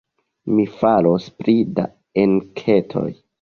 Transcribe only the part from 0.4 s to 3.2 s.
Mi faros pli da enketoj.